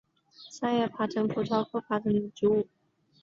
[0.49, 2.67] 三叶崖爬藤是葡萄科崖爬藤属的植物。